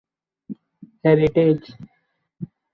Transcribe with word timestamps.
Heritage. 1.03 1.75